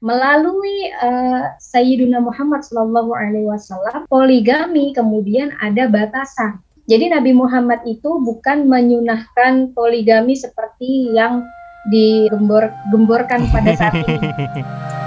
melalui 0.00 0.88
uh, 1.00 1.52
Sayyiduna 1.60 2.24
Muhammad 2.24 2.64
Shallallahu 2.64 3.12
Alaihi 3.12 3.48
Wasallam 3.48 4.08
poligami 4.08 4.96
kemudian 4.96 5.52
ada 5.60 5.86
batasan. 5.88 6.60
Jadi 6.88 7.12
Nabi 7.12 7.36
Muhammad 7.36 7.84
itu 7.86 8.18
bukan 8.24 8.66
menyunahkan 8.66 9.76
poligami 9.76 10.34
seperti 10.34 11.14
yang 11.14 11.46
digembor-gemborkan 11.92 13.46
pada 13.54 13.72
saat 13.78 14.02
ini. 14.04 14.18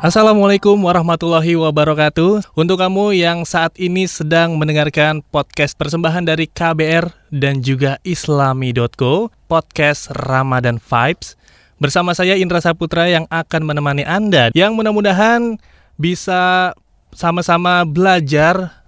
Assalamualaikum 0.00 0.80
warahmatullahi 0.80 1.60
wabarakatuh. 1.60 2.56
Untuk 2.56 2.80
kamu 2.80 3.20
yang 3.20 3.44
saat 3.44 3.76
ini 3.76 4.08
sedang 4.08 4.56
mendengarkan 4.56 5.20
podcast 5.20 5.76
persembahan 5.76 6.24
dari 6.24 6.48
KBR 6.48 7.28
dan 7.28 7.60
juga 7.60 8.00
islami.co, 8.00 9.28
podcast 9.44 10.08
Ramadan 10.16 10.80
Vibes. 10.80 11.36
Bersama 11.76 12.16
saya 12.16 12.40
Indra 12.40 12.64
Saputra 12.64 13.12
yang 13.12 13.28
akan 13.28 13.60
menemani 13.60 14.00
Anda 14.08 14.48
yang 14.56 14.72
mudah-mudahan 14.72 15.60
bisa 16.00 16.72
sama-sama 17.12 17.84
belajar 17.84 18.80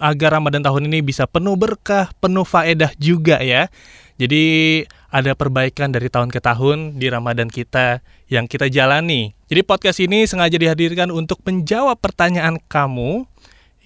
agar 0.00 0.40
Ramadan 0.40 0.64
tahun 0.64 0.88
ini 0.88 1.04
bisa 1.04 1.28
penuh 1.28 1.60
berkah, 1.60 2.08
penuh 2.24 2.48
faedah 2.48 2.96
juga 2.96 3.36
ya. 3.44 3.68
Jadi 4.16 4.80
ada 5.14 5.38
perbaikan 5.38 5.94
dari 5.94 6.10
tahun 6.10 6.34
ke 6.34 6.42
tahun 6.42 6.98
di 6.98 7.06
Ramadan 7.06 7.46
kita 7.46 8.02
yang 8.26 8.50
kita 8.50 8.66
jalani. 8.66 9.30
Jadi 9.46 9.62
podcast 9.62 10.02
ini 10.02 10.26
sengaja 10.26 10.58
dihadirkan 10.58 11.14
untuk 11.14 11.38
menjawab 11.46 12.02
pertanyaan 12.02 12.58
kamu 12.66 13.22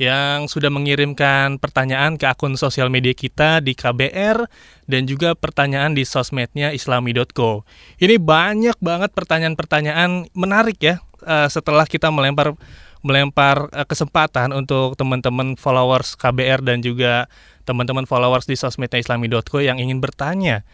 yang 0.01 0.48
sudah 0.48 0.73
mengirimkan 0.73 1.60
pertanyaan 1.60 2.16
ke 2.16 2.24
akun 2.24 2.56
sosial 2.56 2.88
media 2.88 3.12
kita 3.12 3.60
di 3.60 3.77
KBR 3.77 4.48
dan 4.88 5.04
juga 5.04 5.37
pertanyaan 5.37 5.92
di 5.92 6.09
sosmednya 6.09 6.73
islami.co. 6.73 7.68
Ini 8.01 8.16
banyak 8.16 8.80
banget 8.80 9.12
pertanyaan-pertanyaan 9.12 10.32
menarik 10.32 10.80
ya 10.80 10.96
eh, 11.29 11.49
setelah 11.52 11.84
kita 11.84 12.09
melempar 12.09 12.56
melempar 13.04 13.68
eh, 13.76 13.84
kesempatan 13.84 14.56
untuk 14.56 14.96
teman-teman 14.96 15.60
followers 15.60 16.16
KBR 16.16 16.65
dan 16.65 16.80
juga 16.80 17.29
teman-teman 17.68 18.09
followers 18.09 18.49
di 18.49 18.56
sosmednya 18.56 18.96
islami.co 18.96 19.60
yang 19.60 19.76
ingin 19.76 20.01
bertanya 20.01 20.65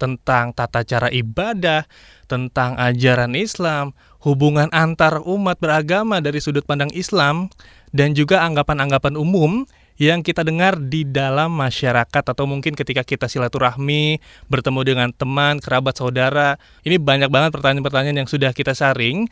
tentang 0.00 0.56
tata 0.56 0.80
cara 0.80 1.12
ibadah, 1.12 1.84
tentang 2.24 2.80
ajaran 2.80 3.36
Islam, 3.36 3.92
hubungan 4.24 4.72
antar 4.72 5.20
umat 5.20 5.60
beragama 5.60 6.24
dari 6.24 6.40
sudut 6.40 6.64
pandang 6.64 6.88
Islam, 6.96 7.52
dan 7.92 8.16
juga 8.16 8.40
anggapan-anggapan 8.48 9.20
umum 9.20 9.68
yang 10.00 10.24
kita 10.24 10.40
dengar 10.40 10.80
di 10.80 11.04
dalam 11.04 11.52
masyarakat 11.52 12.24
atau 12.24 12.48
mungkin 12.48 12.72
ketika 12.72 13.04
kita 13.04 13.28
silaturahmi, 13.28 14.16
bertemu 14.48 14.80
dengan 14.80 15.08
teman, 15.12 15.60
kerabat, 15.60 16.00
saudara. 16.00 16.56
Ini 16.88 16.96
banyak 16.96 17.28
banget 17.28 17.52
pertanyaan-pertanyaan 17.52 18.24
yang 18.24 18.30
sudah 18.30 18.56
kita 18.56 18.72
saring. 18.72 19.28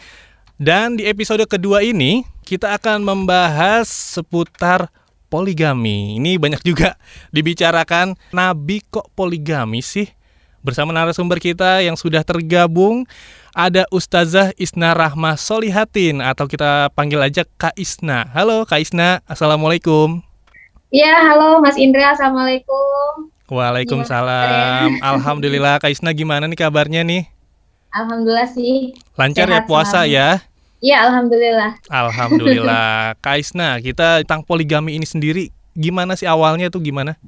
Dan 0.61 1.01
di 1.01 1.09
episode 1.09 1.41
kedua 1.49 1.81
ini, 1.81 2.21
kita 2.45 2.77
akan 2.77 3.01
membahas 3.01 3.89
seputar 3.89 4.93
poligami. 5.33 6.21
Ini 6.21 6.37
banyak 6.37 6.61
juga 6.61 7.01
dibicarakan 7.33 8.19
Nabi 8.37 8.85
kok 8.85 9.09
poligami 9.17 9.81
sih? 9.81 10.18
Bersama 10.59 10.91
narasumber 10.91 11.39
kita 11.39 11.87
yang 11.87 11.95
sudah 11.95 12.27
tergabung 12.27 13.07
ada 13.55 13.87
Ustazah 13.95 14.51
Isna 14.59 14.91
Rahmah 14.91 15.39
Solihatin 15.39 16.19
atau 16.19 16.51
kita 16.51 16.91
panggil 16.99 17.23
aja 17.23 17.47
Kak 17.57 17.79
Isna. 17.79 18.27
Halo 18.35 18.67
Kak 18.67 18.83
Isna, 18.83 19.23
Assalamualaikum. 19.31 20.19
Ya, 20.91 21.23
halo 21.31 21.63
Mas 21.63 21.79
Indra, 21.79 22.13
Assalamualaikum. 22.13 23.31
Waalaikumsalam. 23.49 24.99
Alhamdulillah 24.99 25.79
Kak 25.79 25.95
Isna 25.95 26.11
gimana 26.11 26.51
nih 26.51 26.59
kabarnya 26.59 27.07
nih? 27.07 27.31
Alhamdulillah 27.95 28.51
sih. 28.51 28.93
Lancar 29.17 29.49
ya 29.49 29.65
puasa 29.65 30.05
selalu. 30.05 30.17
ya? 30.19 30.29
Iya, 30.79 30.97
alhamdulillah. 31.11 31.71
Alhamdulillah. 31.91 33.15
Kaisna, 33.25 33.83
kita 33.83 34.23
tentang 34.23 34.47
poligami 34.47 34.95
ini 34.95 35.03
sendiri 35.03 35.51
gimana 35.75 36.15
sih 36.15 36.27
awalnya 36.27 36.71
tuh 36.71 36.79
gimana? 36.83 37.19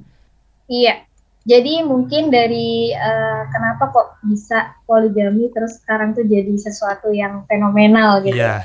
Iya. 0.71 1.03
Jadi 1.41 1.81
mungkin 1.81 2.29
dari 2.29 2.93
uh, 2.93 3.49
kenapa 3.49 3.89
kok 3.89 4.07
bisa 4.29 4.77
poligami 4.85 5.49
terus 5.49 5.81
sekarang 5.81 6.13
tuh 6.13 6.21
jadi 6.29 6.53
sesuatu 6.53 7.09
yang 7.09 7.49
fenomenal 7.49 8.21
gitu. 8.21 8.37
Iya. 8.37 8.61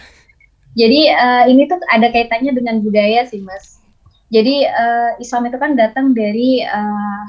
Jadi 0.76 1.08
uh, 1.08 1.44
ini 1.48 1.64
tuh 1.64 1.80
ada 1.88 2.12
kaitannya 2.12 2.52
dengan 2.52 2.84
budaya 2.84 3.24
sih, 3.24 3.40
Mas. 3.40 3.80
Jadi 4.28 4.68
uh, 4.68 5.16
Islam 5.16 5.48
itu 5.48 5.56
kan 5.56 5.72
datang 5.72 6.12
dari 6.12 6.60
uh, 6.68 7.22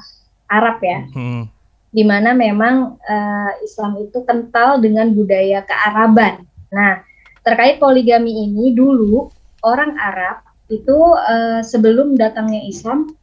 Arab 0.51 0.83
ya. 0.83 0.99
Hmm. 1.15 1.47
Di 1.95 2.03
mana 2.03 2.35
memang 2.35 2.99
uh, 2.99 3.51
Islam 3.63 4.03
itu 4.03 4.27
kental 4.27 4.83
dengan 4.83 5.15
budaya 5.15 5.63
kearaban. 5.63 6.43
Nah, 6.75 6.99
terkait 7.47 7.79
poligami 7.79 8.51
ini 8.51 8.75
dulu 8.75 9.31
orang 9.63 9.95
Arab 9.95 10.43
itu 10.67 11.15
uh, 11.15 11.63
sebelum 11.63 12.19
datangnya 12.19 12.67
Islam 12.67 13.15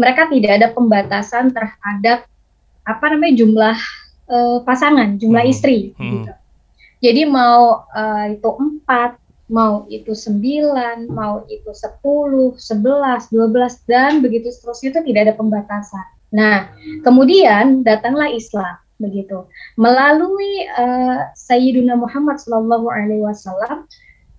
mereka 0.00 0.32
tidak 0.32 0.52
ada 0.56 0.68
pembatasan 0.72 1.52
terhadap 1.52 2.24
apa 2.88 3.04
namanya 3.12 3.44
jumlah 3.44 3.76
uh, 4.32 4.58
pasangan, 4.64 5.20
jumlah 5.20 5.44
hmm. 5.44 5.52
istri. 5.52 5.92
Hmm. 6.00 6.24
Gitu. 6.24 6.32
Jadi 7.00 7.22
mau 7.28 7.84
uh, 7.92 8.26
itu 8.32 8.48
empat, 8.48 9.20
mau 9.52 9.84
itu 9.92 10.16
sembilan, 10.16 11.08
mau 11.12 11.44
itu 11.52 11.68
sepuluh, 11.76 12.56
sebelas, 12.56 13.28
dua 13.28 13.52
belas 13.52 13.80
dan 13.84 14.24
begitu 14.24 14.48
seterusnya 14.48 14.96
itu 14.96 15.00
tidak 15.12 15.20
ada 15.28 15.34
pembatasan. 15.36 16.06
Nah, 16.30 16.70
kemudian 17.02 17.82
datanglah 17.84 18.32
Islam 18.32 18.78
begitu. 19.00 19.48
Melalui 19.80 20.68
uh, 20.76 21.28
Sayyiduna 21.32 21.96
Muhammad 21.96 22.36
Shallallahu 22.38 22.86
Alaihi 22.92 23.24
Wasallam, 23.24 23.88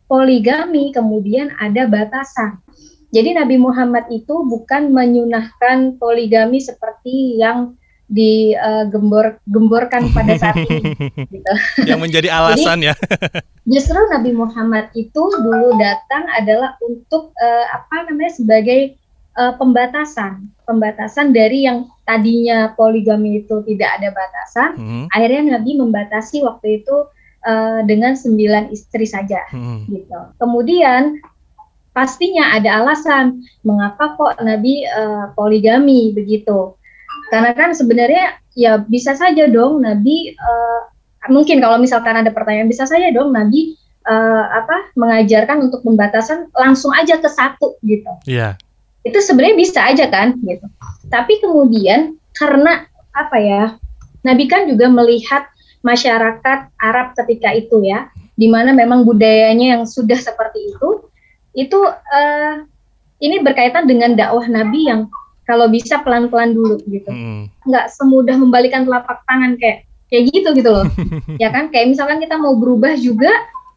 poligami 0.05 0.93
kemudian 0.93 1.49
ada 1.57 1.89
batasan. 1.89 2.61
Jadi 3.11 3.35
Nabi 3.35 3.59
Muhammad 3.59 4.07
itu 4.07 4.47
bukan 4.47 4.95
menyunahkan 4.95 5.99
poligami 5.99 6.63
seperti 6.63 7.35
yang 7.38 7.75
digembor-gemborkan 8.11 10.03
uh, 10.07 10.11
pada 10.11 10.33
saat 10.35 10.67
ini. 10.67 10.83
gitu. 11.31 11.53
Yang 11.88 11.99
menjadi 11.99 12.27
alasan 12.31 12.83
Jadi, 12.83 12.88
ya. 12.91 12.94
justru 13.63 13.95
Nabi 14.11 14.31
Muhammad 14.35 14.91
itu 14.95 15.23
dulu 15.39 15.79
datang 15.79 16.27
adalah 16.35 16.75
untuk 16.83 17.31
uh, 17.39 17.66
apa 17.72 18.11
namanya 18.11 18.35
sebagai 18.35 18.99
uh, 19.39 19.55
pembatasan, 19.55 20.51
pembatasan 20.67 21.31
dari 21.31 21.63
yang 21.63 21.88
tadinya 22.03 22.75
poligami 22.75 23.43
itu 23.43 23.63
tidak 23.63 23.99
ada 23.99 24.11
batasan, 24.11 24.69
hmm. 24.75 25.05
akhirnya 25.16 25.55
Nabi 25.55 25.79
membatasi 25.79 26.43
waktu 26.43 26.83
itu 26.83 27.07
uh, 27.47 27.79
dengan 27.88 28.19
sembilan 28.19 28.75
istri 28.75 29.07
saja, 29.07 29.47
hmm. 29.55 29.88
gitu. 29.88 30.19
Kemudian 30.35 31.23
pastinya 31.91 32.56
ada 32.56 32.84
alasan 32.84 33.44
mengapa 33.68 34.16
kok 34.16 34.34
Nabi 34.44 34.88
uh, 34.88 35.35
poligami 35.35 36.16
begitu, 36.16 36.75
karena 37.29 37.52
kan 37.52 37.75
sebenarnya 37.75 38.40
ya 38.56 38.79
bisa 38.79 39.16
saja 39.16 39.47
dong 39.47 39.84
Nabi 39.84 40.35
uh, 40.35 40.79
mungkin 41.29 41.59
kalau 41.59 41.78
misalkan 41.78 42.19
ada 42.19 42.31
pertanyaan 42.31 42.72
bisa 42.72 42.88
saja 42.88 43.12
dong 43.12 43.31
Nabi 43.35 43.75
uh, 44.07 44.46
apa 44.52 44.96
mengajarkan 44.96 45.68
untuk 45.69 45.84
pembatasan 45.84 46.47
langsung 46.56 46.91
aja 46.96 47.19
ke 47.19 47.28
satu 47.28 47.75
gitu. 47.84 48.12
Iya. 48.28 48.56
Yeah 48.56 48.69
itu 49.02 49.18
sebenarnya 49.22 49.58
bisa 49.58 49.79
aja 49.81 50.06
kan 50.09 50.38
gitu 50.46 50.66
tapi 51.09 51.41
kemudian 51.41 52.18
karena 52.38 52.85
apa 53.12 53.38
ya 53.41 53.63
Nabi 54.22 54.46
kan 54.46 54.69
juga 54.69 54.85
melihat 54.88 55.50
masyarakat 55.81 56.69
Arab 56.78 57.18
ketika 57.18 57.50
itu 57.58 57.81
ya 57.81 58.08
di 58.38 58.46
mana 58.46 58.72
memang 58.72 59.02
budayanya 59.02 59.78
yang 59.78 59.84
sudah 59.90 60.18
seperti 60.18 60.69
itu 60.69 61.00
itu 61.57 61.79
uh, 61.89 62.56
ini 63.22 63.44
berkaitan 63.44 63.85
dengan 63.85 64.16
dakwah 64.16 64.47
Nabi 64.47 64.88
yang 64.88 65.12
kalau 65.45 65.67
bisa 65.67 66.00
pelan-pelan 66.01 66.55
dulu 66.55 66.79
gitu 66.87 67.11
hmm. 67.11 67.52
nggak 67.67 67.91
semudah 67.91 68.35
membalikan 68.40 68.87
telapak 68.87 69.20
tangan 69.28 69.59
kayak 69.59 69.84
kayak 70.08 70.31
gitu 70.31 70.49
gitu 70.55 70.70
loh 70.72 70.87
ya 71.43 71.52
kan 71.52 71.67
kayak 71.70 71.91
misalkan 71.91 72.23
kita 72.23 72.40
mau 72.40 72.55
berubah 72.55 72.96
juga 72.96 73.31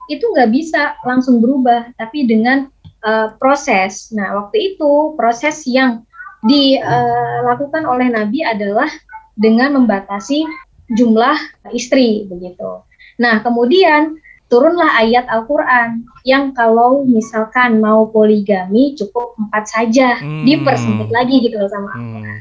itu 0.07 0.23
nggak 0.23 0.51
bisa 0.53 0.97
langsung 1.03 1.41
berubah 1.41 1.91
tapi 1.97 2.29
dengan 2.29 2.69
uh, 3.05 3.29
proses. 3.37 4.11
Nah, 4.17 4.33
waktu 4.41 4.75
itu 4.75 5.15
proses 5.15 5.65
yang 5.69 6.03
dilakukan 6.45 7.89
oleh 7.89 8.13
Nabi 8.13 8.45
adalah 8.45 8.89
dengan 9.37 9.81
membatasi 9.81 10.45
jumlah 10.93 11.37
istri 11.73 12.29
begitu. 12.29 12.85
Nah, 13.17 13.41
kemudian 13.41 14.21
turunlah 14.55 15.03
ayat 15.03 15.27
Al-Quran 15.27 16.07
yang 16.23 16.55
kalau 16.55 17.03
misalkan 17.03 17.83
mau 17.83 18.07
poligami 18.07 18.95
cukup 18.95 19.35
empat 19.35 19.67
saja, 19.67 20.23
hmm. 20.23 20.47
dipersempit 20.47 21.11
lagi 21.11 21.43
gitu 21.43 21.59
loh 21.59 21.67
sama 21.67 21.91
Allah. 21.99 22.23
Hmm. 22.23 22.41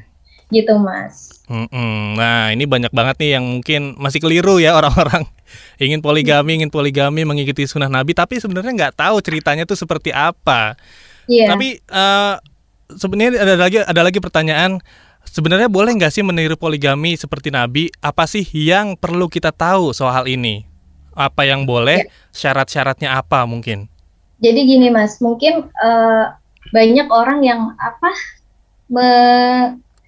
Gitu, 0.53 0.73
Mas. 0.77 1.41
Hmm, 1.49 2.13
nah, 2.13 2.53
ini 2.53 2.69
banyak 2.69 2.93
banget 2.93 3.17
nih 3.17 3.41
yang 3.41 3.45
mungkin 3.57 3.97
masih 3.97 4.21
keliru 4.21 4.61
ya 4.61 4.77
orang-orang 4.77 5.25
ingin 5.83 6.05
poligami, 6.05 6.61
ingin 6.61 6.69
poligami 6.69 7.25
mengikuti 7.25 7.65
sunnah 7.65 7.89
Nabi, 7.89 8.13
tapi 8.13 8.37
sebenarnya 8.37 8.69
nggak 8.77 8.93
tahu 9.01 9.17
ceritanya 9.25 9.65
tuh 9.65 9.73
seperti 9.73 10.13
apa. 10.13 10.77
Yeah. 11.25 11.49
Tapi 11.49 11.81
uh, 11.89 12.37
sebenarnya 12.93 13.41
ada 13.41 13.55
lagi 13.57 13.81
ada 13.81 14.01
lagi 14.05 14.21
pertanyaan 14.21 14.77
sebenarnya 15.25 15.71
boleh 15.71 15.97
nggak 15.97 16.13
sih 16.13 16.21
meniru 16.21 16.53
poligami 16.61 17.17
seperti 17.17 17.49
Nabi? 17.49 17.89
Apa 18.05 18.29
sih 18.29 18.45
yang 18.53 18.93
perlu 18.93 19.25
kita 19.25 19.49
tahu 19.49 19.89
soal 19.97 20.13
hal 20.13 20.25
ini? 20.29 20.72
Apa 21.13 21.45
yang 21.45 21.65
boleh? 21.65 22.05
Ya. 22.05 22.09
Syarat-syaratnya 22.33 23.13
apa 23.13 23.45
mungkin? 23.45 23.89
Jadi 24.43 24.59
gini 24.67 24.91
mas, 24.91 25.23
mungkin 25.23 25.71
uh, 25.79 26.25
banyak 26.75 27.07
orang 27.07 27.45
yang 27.45 27.77
apa 27.79 28.11
me 28.91 29.09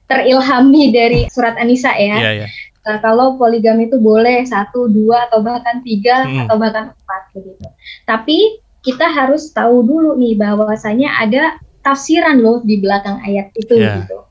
terilhami 0.05 0.93
dari 0.93 1.25
surat 1.31 1.57
Anisa 1.57 1.93
ya. 1.97 2.19
Yeah, 2.21 2.33
yeah. 2.45 2.49
Nah, 2.85 3.01
kalau 3.01 3.33
poligami 3.41 3.89
itu 3.89 3.97
boleh 3.97 4.45
satu, 4.45 4.85
dua, 4.85 5.25
atau 5.25 5.41
bahkan 5.41 5.81
tiga, 5.81 6.21
hmm. 6.21 6.45
atau 6.45 6.55
bahkan 6.61 6.93
empat 6.93 7.21
begitu. 7.33 7.65
Tapi 8.05 8.61
kita 8.85 9.09
harus 9.09 9.49
tahu 9.49 9.81
dulu 9.81 10.13
nih 10.21 10.37
bahwasanya 10.37 11.09
ada 11.17 11.57
tafsiran 11.81 12.37
loh 12.37 12.61
di 12.61 12.77
belakang 12.77 13.17
ayat 13.25 13.49
itu 13.57 13.81
yeah. 13.81 14.05
gitu. 14.05 14.21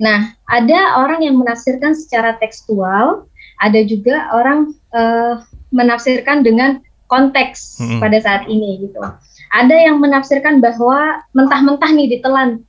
Nah, 0.00 0.32
ada 0.48 1.04
orang 1.04 1.20
yang 1.20 1.36
menafsirkan 1.36 1.92
secara 1.92 2.40
tekstual, 2.40 3.28
ada 3.60 3.80
juga 3.84 4.32
orang 4.32 4.72
uh, 4.96 5.44
menafsirkan 5.74 6.42
dengan 6.42 6.80
konteks 7.08 7.80
hmm. 7.80 8.00
pada 8.00 8.18
saat 8.20 8.44
ini 8.46 8.84
gitu. 8.84 9.00
Ada 9.48 9.88
yang 9.88 9.98
menafsirkan 9.98 10.60
bahwa 10.60 11.24
mentah-mentah 11.32 11.90
nih 11.96 12.18
ditelan 12.18 12.62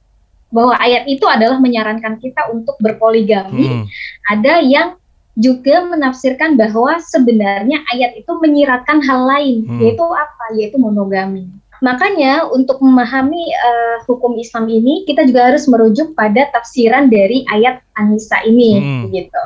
bahwa 0.49 0.73
ayat 0.81 1.05
itu 1.05 1.27
adalah 1.29 1.61
menyarankan 1.61 2.17
kita 2.17 2.49
untuk 2.49 2.73
berpoligami. 2.81 3.69
Hmm. 3.69 3.83
Ada 4.31 4.65
yang 4.65 4.97
juga 5.37 5.87
menafsirkan 5.87 6.57
bahwa 6.57 6.99
sebenarnya 6.99 7.85
ayat 7.95 8.17
itu 8.17 8.31
menyiratkan 8.41 8.99
hal 9.05 9.29
lain, 9.29 9.69
hmm. 9.69 9.79
yaitu 9.79 10.03
apa? 10.03 10.45
Yaitu 10.57 10.81
monogami. 10.81 11.47
Makanya 11.79 12.43
untuk 12.51 12.83
memahami 12.83 13.55
uh, 13.55 14.03
hukum 14.03 14.35
Islam 14.35 14.67
ini 14.67 15.07
kita 15.07 15.23
juga 15.23 15.53
harus 15.53 15.63
merujuk 15.63 16.11
pada 16.11 16.51
tafsiran 16.51 17.07
dari 17.07 17.47
ayat 17.47 17.79
Anisa 17.95 18.43
ini 18.43 18.83
hmm. 18.83 19.15
gitu. 19.15 19.43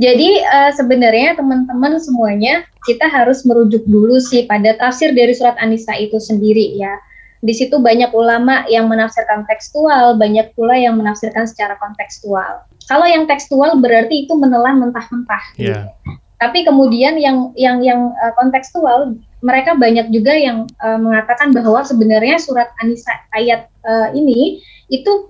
Jadi 0.00 0.40
uh, 0.40 0.72
sebenarnya 0.72 1.36
teman-teman 1.36 2.00
semuanya 2.00 2.64
kita 2.88 3.04
harus 3.04 3.44
merujuk 3.44 3.84
dulu 3.84 4.16
sih 4.16 4.48
pada 4.48 4.72
tafsir 4.80 5.12
dari 5.12 5.36
surat 5.36 5.60
Anisa 5.60 5.92
itu 6.00 6.16
sendiri 6.16 6.72
ya. 6.80 6.96
Di 7.44 7.52
situ 7.52 7.76
banyak 7.76 8.12
ulama 8.16 8.64
yang 8.68 8.88
menafsirkan 8.88 9.44
tekstual, 9.44 10.16
banyak 10.16 10.52
pula 10.56 10.76
yang 10.76 10.96
menafsirkan 10.96 11.44
secara 11.44 11.76
kontekstual. 11.76 12.64
Kalau 12.88 13.04
yang 13.04 13.28
tekstual 13.28 13.76
berarti 13.80 14.24
itu 14.24 14.32
menelan 14.36 14.80
mentah-mentah. 14.80 15.44
Yeah. 15.60 15.92
Gitu. 15.92 16.16
Tapi 16.40 16.64
kemudian 16.64 17.20
yang 17.20 17.52
yang 17.52 17.84
yang 17.84 18.16
uh, 18.16 18.32
kontekstual 18.40 19.20
mereka 19.44 19.76
banyak 19.76 20.08
juga 20.08 20.32
yang 20.32 20.64
uh, 20.80 20.96
mengatakan 20.96 21.52
bahwa 21.52 21.84
sebenarnya 21.84 22.40
surat 22.40 22.72
Anisa 22.80 23.12
ayat 23.36 23.68
uh, 23.84 24.08
ini 24.16 24.64
itu 24.88 25.28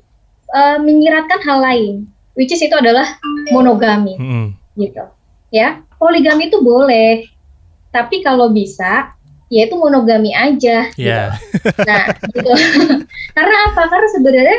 uh, 0.55 0.79
menyiratkan 0.79 1.43
hal 1.43 1.59
lain, 1.63 2.07
which 2.39 2.55
is 2.55 2.63
itu 2.63 2.75
adalah 2.75 3.19
monogami, 3.51 4.15
hmm. 4.19 4.49
Gitu. 4.75 5.05
Ya, 5.51 5.83
poligami 5.99 6.47
itu 6.47 6.63
boleh, 6.63 7.27
tapi 7.91 8.23
kalau 8.23 8.51
bisa, 8.55 9.15
ya 9.51 9.67
itu 9.67 9.75
monogami 9.75 10.31
aja. 10.31 10.91
Yeah. 10.95 11.35
Gitu. 11.55 11.75
Nah, 11.83 12.05
gitu. 12.15 12.51
Karena 13.37 13.57
apa? 13.71 13.83
Karena 13.91 14.09
sebenarnya 14.15 14.59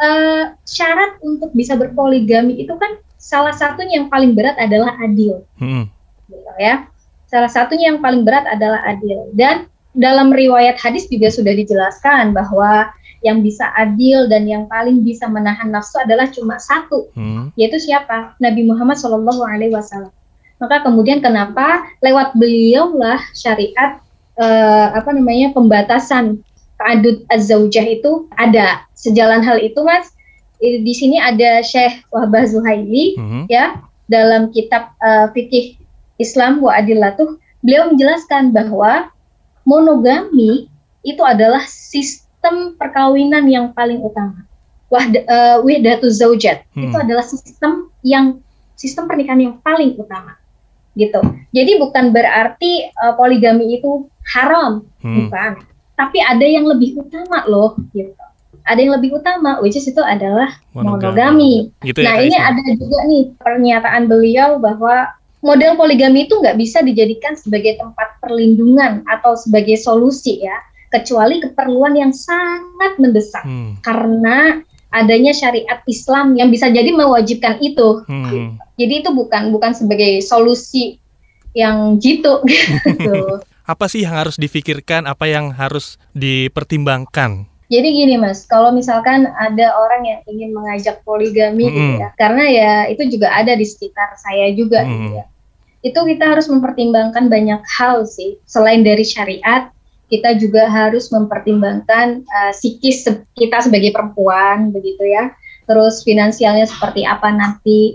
uh, 0.00 0.42
syarat 0.64 1.20
untuk 1.20 1.52
bisa 1.52 1.76
berpoligami 1.76 2.64
itu 2.64 2.72
kan 2.80 2.96
salah 3.20 3.52
satunya 3.52 4.00
yang 4.00 4.08
paling 4.08 4.32
berat 4.32 4.56
adalah 4.56 4.96
adil, 5.04 5.44
hmm. 5.60 5.84
gitu 6.32 6.52
ya 6.56 6.88
Salah 7.30 7.46
satunya 7.46 7.94
yang 7.94 8.02
paling 8.02 8.26
berat 8.26 8.42
adalah 8.50 8.82
adil. 8.90 9.30
Dan 9.38 9.70
dalam 9.94 10.34
riwayat 10.34 10.82
hadis 10.82 11.06
juga 11.06 11.30
sudah 11.30 11.54
dijelaskan 11.54 12.34
bahwa 12.34 12.90
yang 13.20 13.44
bisa 13.44 13.68
adil 13.76 14.26
dan 14.28 14.48
yang 14.48 14.64
paling 14.64 15.04
bisa 15.04 15.28
menahan 15.28 15.68
nafsu 15.68 16.00
adalah 16.00 16.28
cuma 16.32 16.56
satu, 16.56 17.12
hmm. 17.12 17.52
yaitu 17.56 17.76
siapa? 17.76 18.32
Nabi 18.40 18.64
Muhammad 18.64 18.96
Shallallahu 18.96 19.44
Alaihi 19.44 19.72
Wasallam. 19.76 20.12
Maka 20.60 20.84
kemudian 20.84 21.24
kenapa 21.24 21.88
lewat 22.04 22.36
beliau 22.36 22.92
lah 22.96 23.20
syariat 23.32 24.00
eh, 24.36 24.86
apa 24.92 25.12
namanya 25.12 25.52
pembatasan 25.56 26.40
ta'adud 26.80 27.28
az-zaujah 27.28 27.84
itu 27.84 28.28
ada. 28.40 28.84
Sejalan 28.96 29.44
hal 29.44 29.60
itu 29.60 29.80
Mas, 29.84 30.12
di 30.60 30.92
sini 30.96 31.16
ada 31.20 31.64
Syekh 31.64 32.04
Wahbah 32.12 32.44
Zuhaili 32.48 33.16
hmm. 33.16 33.48
ya 33.48 33.80
dalam 34.12 34.52
kitab 34.52 34.92
uh, 35.00 35.32
fikih 35.32 35.80
Islam 36.20 36.60
wa 36.60 36.76
adillatuh, 36.76 37.40
beliau 37.64 37.92
menjelaskan 37.92 38.52
bahwa 38.52 39.08
monogami 39.64 40.68
itu 41.00 41.22
adalah 41.24 41.64
sistem 41.64 42.28
perkawinan 42.76 43.46
yang 43.46 43.72
paling 43.76 44.00
utama. 44.00 44.44
Wahda, 44.90 45.22
uh, 45.22 45.56
wihdatu 45.62 46.10
zaujat 46.10 46.66
hmm. 46.74 46.90
itu 46.90 46.96
adalah 46.98 47.22
sistem 47.22 47.94
yang 48.02 48.42
sistem 48.74 49.06
pernikahan 49.06 49.38
yang 49.38 49.54
paling 49.62 49.94
utama 49.94 50.40
gitu. 50.98 51.20
Jadi 51.54 51.78
bukan 51.78 52.10
berarti 52.10 52.90
uh, 52.98 53.14
poligami 53.14 53.78
itu 53.78 54.10
haram, 54.34 54.82
hmm. 55.02 55.16
bukan. 55.26 55.52
Tapi 55.94 56.18
ada 56.18 56.42
yang 56.42 56.66
lebih 56.66 56.98
utama 56.98 57.44
loh 57.46 57.76
gitu. 57.94 58.10
Ada 58.66 58.80
yang 58.82 58.92
lebih 59.00 59.16
utama, 59.16 59.62
which 59.62 59.78
is 59.78 59.88
itu 59.88 60.00
adalah 60.02 60.52
monogami. 60.74 61.70
monogami. 61.70 61.86
Gitu 61.86 62.00
ya, 62.02 62.06
nah 62.10 62.16
ini 62.20 62.36
ada 62.36 62.62
juga 62.76 62.98
nih 63.08 63.22
pernyataan 63.40 64.02
beliau 64.10 64.60
bahwa 64.60 65.10
model 65.40 65.78
poligami 65.80 66.28
itu 66.28 66.36
nggak 66.36 66.58
bisa 66.60 66.84
dijadikan 66.84 67.36
sebagai 67.36 67.80
tempat 67.80 68.20
perlindungan 68.20 69.06
atau 69.08 69.36
sebagai 69.36 69.80
solusi 69.80 70.44
ya, 70.44 70.56
kecuali 70.90 71.38
keperluan 71.38 71.94
yang 71.94 72.10
sangat 72.10 72.98
mendesak 72.98 73.46
hmm. 73.46 73.78
karena 73.80 74.58
adanya 74.90 75.30
syariat 75.30 75.80
Islam 75.86 76.34
yang 76.34 76.50
bisa 76.50 76.66
jadi 76.66 76.90
mewajibkan 76.90 77.62
itu. 77.62 78.02
Hmm. 78.10 78.58
Jadi 78.74 79.06
itu 79.06 79.10
bukan 79.14 79.54
bukan 79.54 79.72
sebagai 79.72 80.18
solusi 80.20 80.98
yang 81.54 81.96
gitu. 82.02 82.42
gitu. 82.86 83.38
apa 83.70 83.86
sih 83.86 84.02
yang 84.02 84.18
harus 84.18 84.34
difikirkan, 84.34 85.06
apa 85.06 85.30
yang 85.30 85.54
harus 85.54 85.94
dipertimbangkan? 86.10 87.46
Jadi 87.70 87.88
gini 88.02 88.18
mas, 88.18 88.50
kalau 88.50 88.74
misalkan 88.74 89.30
ada 89.38 89.78
orang 89.78 90.02
yang 90.02 90.20
ingin 90.26 90.50
mengajak 90.50 91.06
poligami 91.06 91.70
mm 91.70 91.74
gitu 91.78 91.92
ya, 92.02 92.08
karena 92.18 92.44
ya 92.50 92.72
itu 92.90 93.06
juga 93.06 93.30
ada 93.30 93.54
di 93.54 93.62
sekitar 93.62 94.18
saya 94.18 94.50
juga 94.58 94.82
mm 94.82 94.90
gitu 94.90 95.06
ya. 95.14 95.24
Itu 95.80 96.00
kita 96.02 96.34
harus 96.34 96.50
mempertimbangkan 96.50 97.30
banyak 97.30 97.62
hal 97.78 98.10
sih. 98.10 98.42
Selain 98.42 98.82
dari 98.82 99.06
syariat, 99.06 99.70
kita 100.10 100.36
juga 100.36 100.66
harus 100.66 101.06
mempertimbangkan 101.08 102.26
uh, 102.26 102.52
psikis 102.52 103.06
kita 103.38 103.58
sebagai 103.62 103.94
perempuan 103.94 104.74
begitu 104.74 105.06
ya. 105.06 105.30
Terus 105.70 106.02
finansialnya 106.02 106.66
seperti 106.66 107.06
apa 107.06 107.30
nanti. 107.30 107.94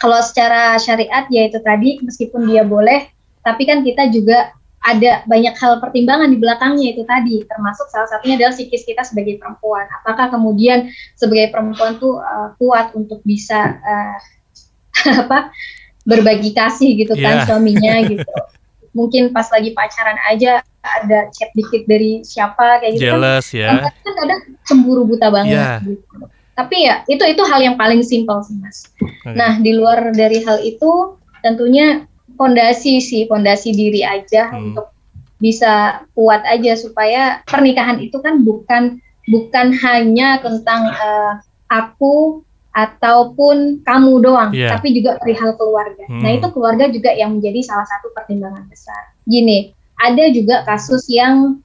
Kalau 0.00 0.18
secara 0.24 0.74
syariat 0.80 1.28
ya 1.30 1.46
itu 1.46 1.60
tadi 1.62 2.00
meskipun 2.02 2.50
dia 2.50 2.66
boleh, 2.66 3.06
tapi 3.44 3.68
kan 3.68 3.84
kita 3.86 4.10
juga 4.10 4.50
ada 4.82 5.22
banyak 5.30 5.54
hal 5.54 5.78
pertimbangan 5.78 6.26
di 6.26 6.42
belakangnya 6.42 6.98
itu 6.98 7.06
tadi, 7.06 7.46
termasuk 7.46 7.86
salah 7.86 8.10
satunya 8.10 8.34
adalah 8.34 8.50
psikis 8.50 8.82
kita 8.82 9.06
sebagai 9.06 9.38
perempuan. 9.38 9.86
Apakah 10.02 10.34
kemudian 10.34 10.90
sebagai 11.14 11.54
perempuan 11.54 12.02
tuh 12.02 12.18
uh, 12.18 12.50
kuat 12.58 12.90
untuk 12.98 13.22
bisa 13.22 13.78
uh, 13.78 14.18
apa 15.22 15.54
berbagi 16.02 16.50
kasih 16.50 16.98
gitu 16.98 17.14
kan 17.14 17.42
yeah. 17.42 17.46
suaminya 17.46 17.94
gitu. 18.10 18.34
Mungkin 18.92 19.30
pas 19.30 19.46
lagi 19.54 19.70
pacaran 19.70 20.18
aja 20.26 20.66
ada 20.82 21.30
chat 21.30 21.50
dikit 21.54 21.86
dari 21.86 22.26
siapa 22.26 22.82
kayak 22.82 22.98
gitu. 22.98 23.06
Kan. 23.06 23.14
Jealous 23.14 23.46
kan. 23.54 23.58
ya. 23.58 23.70
Kan 23.86 24.12
kadang 24.18 24.40
cemburu 24.66 25.02
buta 25.06 25.28
banget 25.30 25.54
yeah. 25.54 25.78
gitu. 25.82 26.26
Tapi 26.52 26.76
ya 26.84 26.94
itu 27.08 27.22
itu 27.24 27.42
hal 27.48 27.60
yang 27.64 27.76
paling 27.80 28.04
simpel 28.04 28.44
sih 28.44 28.58
mas. 28.60 28.90
Okay. 29.00 29.32
Nah 29.32 29.62
di 29.62 29.72
luar 29.72 30.12
dari 30.12 30.44
hal 30.44 30.60
itu 30.60 31.16
tentunya 31.40 32.04
fondasi 32.36 33.00
sih, 33.00 33.24
fondasi 33.30 33.72
diri 33.72 34.04
aja 34.04 34.52
hmm. 34.52 34.74
untuk 34.74 34.92
bisa 35.42 36.04
kuat 36.14 36.46
aja 36.46 36.78
supaya 36.78 37.42
pernikahan 37.50 37.98
itu 37.98 38.14
kan 38.22 38.46
bukan 38.46 39.02
bukan 39.26 39.74
hanya 39.74 40.38
tentang 40.42 40.86
uh, 40.86 41.42
aku 41.66 42.42
ataupun 42.72 43.84
kamu 43.84 44.24
doang, 44.24 44.50
yeah. 44.56 44.72
tapi 44.72 44.96
juga 44.96 45.20
perihal 45.20 45.52
keluarga. 45.60 46.08
Hmm. 46.08 46.24
Nah 46.24 46.30
itu 46.40 46.46
keluarga 46.56 46.88
juga 46.88 47.12
yang 47.12 47.36
menjadi 47.36 47.60
salah 47.68 47.84
satu 47.84 48.08
pertimbangan 48.16 48.64
besar. 48.64 49.12
Gini, 49.28 49.76
ada 50.02 50.24
juga 50.34 50.66
kasus 50.66 51.06
yang 51.06 51.62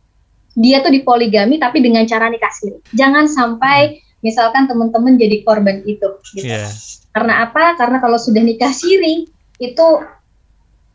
dia 0.58 0.82
tuh 0.82 0.94
dipoligami 0.94 1.58
tapi 1.58 1.82
dengan 1.82 2.06
cara 2.06 2.30
nikah 2.30 2.54
siri. 2.54 2.78
Jangan 2.94 3.26
sampai 3.30 4.02
misalkan 4.22 4.66
teman-teman 4.66 5.18
jadi 5.18 5.42
korban 5.46 5.82
itu. 5.86 6.18
Gitu. 6.34 6.46
Yeah. 6.46 6.70
Karena 7.14 7.50
apa? 7.50 7.78
Karena 7.78 7.98
kalau 7.98 8.18
sudah 8.22 8.42
nikah 8.42 8.74
siri 8.74 9.30
itu 9.58 9.88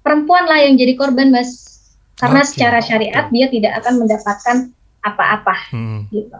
perempuan 0.02 0.46
lah 0.46 0.62
yang 0.62 0.78
jadi 0.78 0.94
korban 0.98 1.30
mas 1.30 1.70
karena 2.18 2.46
okay. 2.46 2.50
secara 2.54 2.78
syariat 2.78 3.26
dia 3.34 3.46
tidak 3.50 3.82
akan 3.82 4.06
mendapatkan 4.06 4.56
apa-apa 5.02 5.56
hmm. 5.74 6.00
gitu. 6.14 6.38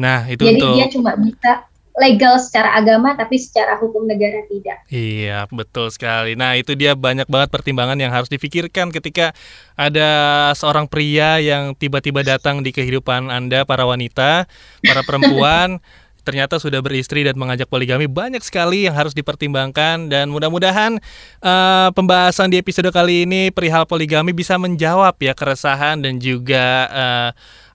Nah 0.00 0.24
itu 0.24 0.40
jadi 0.40 0.60
untuk... 0.64 0.72
dia 0.76 0.86
cuma 0.88 1.12
bisa 1.20 1.67
legal 1.98 2.38
secara 2.38 2.78
agama 2.78 3.12
tapi 3.18 3.36
secara 3.36 3.76
hukum 3.76 4.06
negara 4.06 4.46
tidak. 4.46 4.86
Iya, 4.88 5.50
betul 5.50 5.90
sekali. 5.90 6.38
Nah, 6.38 6.54
itu 6.54 6.78
dia 6.78 6.94
banyak 6.94 7.26
banget 7.26 7.50
pertimbangan 7.50 7.98
yang 7.98 8.14
harus 8.14 8.30
difikirkan 8.30 8.94
ketika 8.94 9.34
ada 9.74 10.08
seorang 10.54 10.86
pria 10.86 11.42
yang 11.42 11.74
tiba-tiba 11.74 12.22
datang 12.22 12.62
di 12.62 12.70
kehidupan 12.70 13.28
Anda 13.28 13.66
para 13.66 13.84
wanita, 13.84 14.46
para 14.86 15.02
perempuan 15.02 15.78
ternyata 16.28 16.60
sudah 16.60 16.84
beristri 16.84 17.24
dan 17.24 17.40
mengajak 17.40 17.72
poligami 17.72 18.04
banyak 18.04 18.44
sekali 18.44 18.84
yang 18.84 18.92
harus 18.92 19.16
dipertimbangkan 19.16 20.12
dan 20.12 20.28
mudah-mudahan 20.28 21.00
uh, 21.40 21.88
pembahasan 21.96 22.52
di 22.52 22.60
episode 22.60 22.92
kali 22.92 23.24
ini 23.24 23.48
perihal 23.48 23.88
poligami 23.88 24.36
bisa 24.36 24.60
menjawab 24.60 25.16
ya 25.16 25.32
keresahan 25.32 26.04
dan 26.04 26.20
juga 26.20 26.84
uh, 26.92 27.30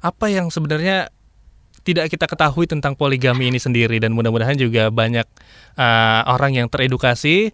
apa 0.05 0.25
yang 0.29 0.53
sebenarnya 0.53 1.09
tidak 1.83 2.09
kita 2.09 2.25
ketahui 2.25 2.65
tentang 2.65 2.95
poligami 2.95 3.51
ini 3.51 3.59
sendiri 3.59 3.99
dan 3.99 4.15
mudah-mudahan 4.15 4.55
juga 4.55 4.87
banyak 4.87 5.27
uh, 5.75 6.21
orang 6.31 6.63
yang 6.63 6.67
teredukasi. 6.71 7.51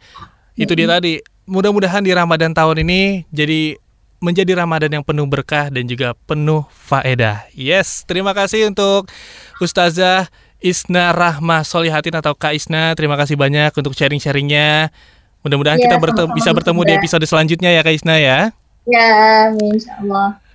Itu 0.54 0.74
dia 0.78 0.86
tadi. 0.86 1.22
Mudah-mudahan 1.50 2.06
di 2.06 2.14
Ramadan 2.14 2.54
tahun 2.54 2.86
ini 2.86 3.26
jadi 3.34 3.74
menjadi 4.22 4.62
Ramadan 4.62 5.02
yang 5.02 5.04
penuh 5.04 5.26
berkah 5.26 5.74
dan 5.74 5.90
juga 5.90 6.14
penuh 6.30 6.68
faedah. 6.70 7.50
Yes, 7.58 8.06
terima 8.06 8.38
kasih 8.38 8.70
untuk 8.70 9.10
Ustazah 9.58 10.30
Isna 10.60 11.16
Rahma 11.16 11.64
Solihatin 11.64 12.20
atau 12.20 12.36
Kak 12.36 12.52
Isna. 12.52 12.92
Terima 12.94 13.16
kasih 13.16 13.40
banyak 13.40 13.72
untuk 13.72 13.96
sharing-sharingnya. 13.96 14.92
Mudah-mudahan 15.40 15.80
ya, 15.80 15.88
kita 15.88 15.98
bertemu, 15.98 16.30
bisa 16.36 16.52
bertemu 16.52 16.82
juga. 16.84 16.90
di 16.92 16.94
episode 17.00 17.26
selanjutnya 17.26 17.72
ya 17.72 17.82
Kak 17.82 17.96
Isna 17.96 18.16
ya. 18.20 18.40
Ya, 18.84 19.10
insya 19.56 19.96
Allah. 20.04 20.49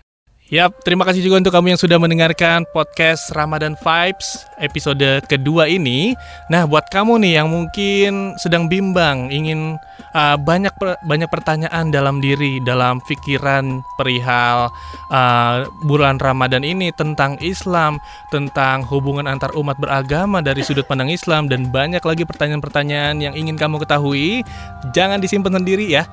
Yap, 0.53 0.85
terima 0.85 1.09
kasih 1.09 1.25
juga 1.25 1.41
untuk 1.41 1.57
kamu 1.57 1.73
yang 1.73 1.81
sudah 1.81 1.97
mendengarkan 1.97 2.69
podcast 2.69 3.33
Ramadan 3.33 3.73
Vibes 3.81 4.45
episode 4.61 5.25
kedua 5.25 5.65
ini. 5.73 6.13
Nah, 6.53 6.69
buat 6.69 6.85
kamu 6.93 7.17
nih 7.25 7.41
yang 7.41 7.49
mungkin 7.49 8.37
sedang 8.37 8.69
bimbang, 8.69 9.33
ingin 9.33 9.81
uh, 10.13 10.37
banyak 10.37 10.69
per, 10.77 11.01
banyak 11.09 11.33
pertanyaan 11.33 11.89
dalam 11.89 12.21
diri, 12.21 12.61
dalam 12.61 13.01
pikiran 13.09 13.81
perihal 13.97 14.69
uh, 15.09 15.65
bulan 15.89 16.21
Ramadan 16.21 16.61
ini 16.61 16.93
tentang 16.93 17.41
Islam, 17.41 17.97
tentang 18.29 18.85
hubungan 18.85 19.25
antar 19.25 19.49
umat 19.57 19.81
beragama 19.81 20.45
dari 20.45 20.61
sudut 20.61 20.85
pandang 20.85 21.09
Islam 21.09 21.49
dan 21.49 21.73
banyak 21.73 22.05
lagi 22.05 22.29
pertanyaan-pertanyaan 22.29 23.17
yang 23.17 23.33
ingin 23.33 23.57
kamu 23.57 23.81
ketahui, 23.81 24.45
jangan 24.93 25.25
disimpan 25.25 25.57
sendiri 25.57 25.89
ya. 25.89 26.05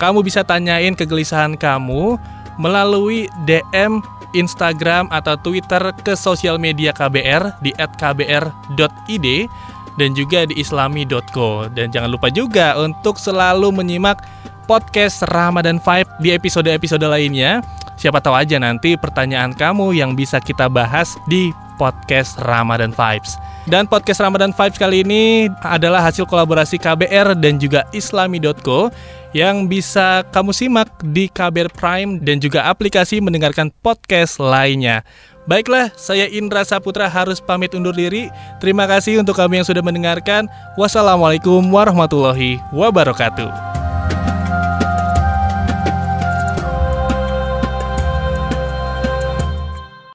Kamu 0.00 0.24
bisa 0.24 0.40
tanyain 0.42 0.96
kegelisahan 0.96 1.54
kamu 1.54 2.18
melalui 2.60 3.30
DM 3.48 4.02
Instagram 4.34 5.08
atau 5.14 5.38
Twitter 5.38 5.94
ke 6.02 6.18
sosial 6.18 6.58
media 6.58 6.90
KBR 6.90 7.62
di 7.62 7.70
@kbr.id 7.78 9.26
dan 9.94 10.10
juga 10.12 10.44
di 10.44 10.58
islami.co. 10.58 11.70
Dan 11.70 11.94
jangan 11.94 12.10
lupa 12.10 12.28
juga 12.28 12.74
untuk 12.78 13.16
selalu 13.16 13.70
menyimak 13.70 14.26
podcast 14.66 15.22
Ramadan 15.30 15.78
Vibe 15.78 16.10
di 16.18 16.28
episode-episode 16.34 17.06
lainnya. 17.06 17.62
Siapa 17.94 18.18
tahu 18.18 18.34
aja 18.34 18.58
nanti 18.58 18.98
pertanyaan 18.98 19.54
kamu 19.54 19.94
yang 19.94 20.18
bisa 20.18 20.42
kita 20.42 20.66
bahas 20.66 21.14
di 21.30 21.54
podcast 21.78 22.34
Ramadan 22.42 22.90
Vibes. 22.90 23.38
Dan 23.64 23.88
podcast 23.88 24.20
Ramadan 24.20 24.52
Vibes 24.52 24.76
kali 24.76 25.00
ini 25.00 25.48
adalah 25.64 26.04
hasil 26.04 26.28
kolaborasi 26.28 26.76
KBR 26.76 27.32
dan 27.40 27.56
juga 27.56 27.88
islami.co 27.96 28.92
yang 29.32 29.64
bisa 29.64 30.20
kamu 30.36 30.52
simak 30.52 30.92
di 31.00 31.32
KBR 31.32 31.72
Prime 31.72 32.20
dan 32.20 32.44
juga 32.44 32.68
aplikasi 32.68 33.24
mendengarkan 33.24 33.72
podcast 33.80 34.36
lainnya. 34.36 35.00
Baiklah, 35.44 35.92
saya 35.96 36.24
Indra 36.28 36.64
Saputra 36.64 37.08
harus 37.08 37.40
pamit 37.40 37.76
undur 37.76 37.92
diri. 37.92 38.32
Terima 38.60 38.88
kasih 38.88 39.20
untuk 39.20 39.36
kamu 39.36 39.60
yang 39.60 39.66
sudah 39.68 39.84
mendengarkan. 39.84 40.48
Wassalamualaikum 40.76 41.60
warahmatullahi 41.68 42.60
wabarakatuh. 42.72 43.83